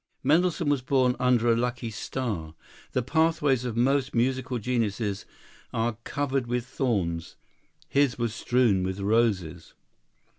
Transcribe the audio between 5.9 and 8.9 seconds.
covered with thorns; his was strewn